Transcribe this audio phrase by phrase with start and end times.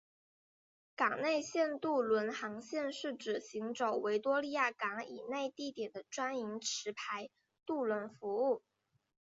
[0.95, 7.29] 港内线渡轮航线是指行走维多利亚港以内地点的专营持牌
[7.67, 8.63] 渡轮服务。